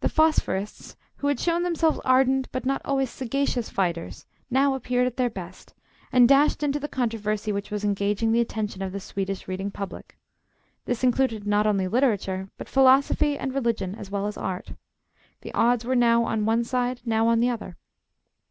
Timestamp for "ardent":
2.06-2.48